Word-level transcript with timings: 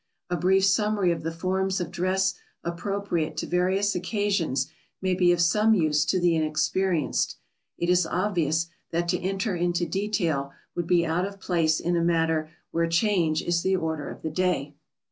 A 0.31 0.35
brief 0.35 0.65
summary 0.65 1.11
of 1.11 1.21
the 1.21 1.31
forms 1.31 1.79
of 1.79 1.91
dress 1.91 2.33
appropriate 2.63 3.37
to 3.37 3.45
various 3.45 3.93
occasions 3.93 4.67
may 4.99 5.13
be 5.13 5.31
of 5.31 5.39
some 5.39 5.75
use 5.75 6.05
to 6.05 6.19
the 6.19 6.35
inexperienced. 6.35 7.37
It 7.77 7.87
is 7.87 8.07
obvious 8.07 8.65
that 8.89 9.07
to 9.09 9.19
enter 9.21 9.55
into 9.55 9.85
detail 9.85 10.53
would 10.75 10.87
be 10.87 11.05
out 11.05 11.27
of 11.27 11.39
place 11.39 11.79
in 11.79 11.95
a 11.95 12.03
matter 12.03 12.49
where 12.71 12.87
change 12.87 13.43
is 13.43 13.61
the 13.61 13.75
order 13.75 14.09
of 14.09 14.23
the 14.23 14.31
day. 14.31 14.73